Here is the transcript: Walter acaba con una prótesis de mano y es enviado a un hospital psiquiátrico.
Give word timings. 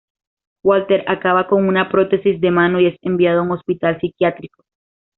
Walter 0.63 1.03
acaba 1.07 1.45
con 1.45 1.67
una 1.67 1.87
prótesis 1.87 2.41
de 2.41 2.49
mano 2.49 2.79
y 2.79 2.87
es 2.87 2.97
enviado 3.03 3.41
a 3.41 3.43
un 3.43 3.51
hospital 3.51 3.99
psiquiátrico. 4.01 4.63